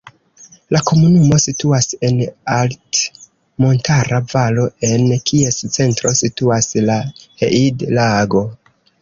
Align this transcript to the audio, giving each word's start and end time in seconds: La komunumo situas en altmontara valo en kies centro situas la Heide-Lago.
La 0.75 0.79
komunumo 0.91 1.35
situas 1.43 1.87
en 2.09 2.23
altmontara 2.53 4.19
valo 4.33 4.65
en 4.89 5.05
kies 5.29 5.61
centro 5.77 6.15
situas 6.23 6.73
la 6.89 6.99
Heide-Lago. 7.45 8.45